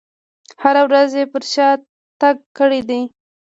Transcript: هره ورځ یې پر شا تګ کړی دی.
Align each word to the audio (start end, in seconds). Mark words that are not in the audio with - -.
هره 0.63 0.81
ورځ 0.87 1.09
یې 1.19 1.23
پر 1.31 1.43
شا 1.53 1.69
تګ 2.21 2.35
کړی 2.57 2.81
دی. 2.89 3.01